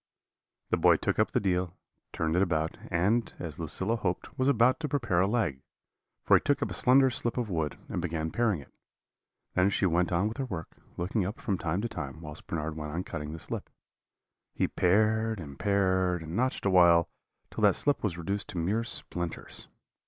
"The 0.71 0.77
boy 0.77 0.95
took 0.97 1.19
up 1.19 1.29
the 1.29 1.39
deal, 1.39 1.75
turned 2.11 2.35
it 2.35 2.41
about, 2.41 2.75
and, 2.89 3.31
as 3.37 3.59
Lucilla 3.59 3.95
hoped, 3.97 4.35
was 4.35 4.47
about 4.47 4.79
to 4.79 4.89
prepare 4.89 5.21
a 5.21 5.27
leg; 5.27 5.61
for 6.23 6.35
he 6.35 6.41
took 6.41 6.63
up 6.63 6.71
a 6.71 6.73
slender 6.73 7.11
slip 7.11 7.37
of 7.37 7.51
wood, 7.51 7.77
and 7.87 8.01
began 8.01 8.31
paring 8.31 8.61
it. 8.61 8.71
She 9.71 9.85
then 9.85 9.93
went 9.93 10.11
on 10.11 10.27
with 10.27 10.37
her 10.37 10.45
work, 10.45 10.75
looking 10.97 11.23
up 11.23 11.39
from 11.39 11.59
time 11.59 11.81
to 11.81 11.87
time, 11.87 12.19
whilst 12.19 12.47
Bernard 12.47 12.75
went 12.75 12.93
on 12.93 13.03
cutting 13.03 13.31
the 13.31 13.37
slip. 13.37 13.69
He 14.55 14.67
pared 14.67 15.39
and 15.39 15.59
pared, 15.59 16.23
and 16.23 16.35
notched 16.35 16.65
awhile, 16.65 17.07
till 17.51 17.61
that 17.61 17.75
slip 17.75 18.01
was 18.03 18.17
reduced 18.17 18.47
to 18.47 18.57
mere 18.57 18.83
splinters. 18.83 19.67